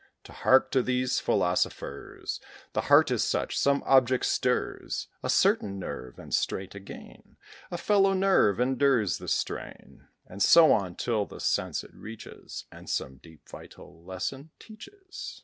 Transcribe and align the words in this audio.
To 0.23 0.31
hark 0.31 0.71
to 0.71 0.81
these 0.81 1.19
philosophers, 1.19 2.39
The 2.73 2.81
heart 2.89 3.11
is 3.11 3.23
such; 3.23 3.55
some 3.55 3.83
object 3.85 4.25
stirs 4.25 5.07
A 5.21 5.29
certain 5.29 5.77
nerve, 5.77 6.17
and 6.17 6.33
straight, 6.33 6.73
again, 6.73 7.37
A 7.69 7.77
fellow 7.77 8.13
nerve 8.13 8.59
endures 8.59 9.19
the 9.19 9.27
strain; 9.27 10.07
And 10.25 10.41
so 10.41 10.71
on, 10.71 10.95
till 10.95 11.27
the 11.27 11.39
sense 11.39 11.83
it 11.83 11.93
reaches, 11.93 12.65
And 12.71 12.89
some 12.89 13.17
deep 13.17 13.47
vital 13.47 14.03
lesson 14.03 14.49
teaches. 14.57 15.39